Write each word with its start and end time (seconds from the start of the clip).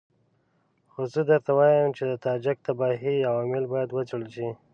خو 0.91 1.01
زه 1.13 1.21
درته 1.29 1.51
وایم 1.57 1.89
چې 1.97 2.03
د 2.11 2.13
تاجک 2.25 2.57
د 2.61 2.63
تباهۍ 2.65 3.17
عوامل 3.29 3.63
باید 3.73 3.89
وڅېړل 3.91 4.29
شي. 4.35 4.49